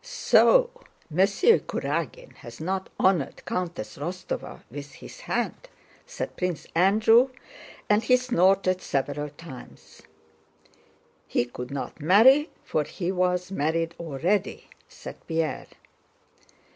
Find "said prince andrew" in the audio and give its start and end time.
6.06-7.30